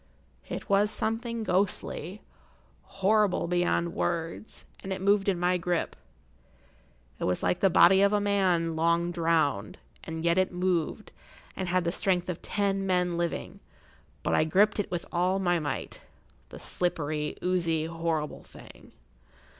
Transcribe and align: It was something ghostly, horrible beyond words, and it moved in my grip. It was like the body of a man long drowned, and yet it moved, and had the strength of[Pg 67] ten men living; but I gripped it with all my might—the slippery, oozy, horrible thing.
It 0.49 0.67
was 0.67 0.89
something 0.89 1.43
ghostly, 1.43 2.23
horrible 2.81 3.47
beyond 3.47 3.93
words, 3.93 4.65
and 4.81 4.91
it 4.91 4.99
moved 4.99 5.29
in 5.29 5.39
my 5.39 5.59
grip. 5.59 5.95
It 7.19 7.25
was 7.25 7.43
like 7.43 7.59
the 7.59 7.69
body 7.69 8.01
of 8.01 8.11
a 8.11 8.19
man 8.19 8.75
long 8.75 9.11
drowned, 9.11 9.77
and 10.03 10.25
yet 10.25 10.39
it 10.39 10.51
moved, 10.51 11.11
and 11.55 11.67
had 11.69 11.83
the 11.83 11.91
strength 11.91 12.29
of[Pg 12.29 12.41
67] 12.45 12.57
ten 12.79 12.87
men 12.87 13.15
living; 13.15 13.59
but 14.23 14.33
I 14.33 14.43
gripped 14.43 14.79
it 14.79 14.89
with 14.89 15.05
all 15.11 15.37
my 15.37 15.59
might—the 15.59 16.59
slippery, 16.59 17.37
oozy, 17.43 17.85
horrible 17.85 18.41
thing. 18.41 18.93